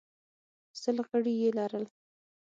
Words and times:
سل 0.81 0.97
غړي 1.07 1.33
یې 1.41 1.49
لرل 1.57 1.85